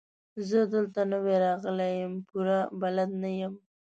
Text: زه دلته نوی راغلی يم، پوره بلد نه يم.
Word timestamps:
زه 0.49 0.59
دلته 0.73 1.01
نوی 1.11 1.35
راغلی 1.45 1.91
يم، 2.01 2.13
پوره 2.27 2.59
بلد 2.81 3.11
نه 3.21 3.29
يم. 3.41 3.53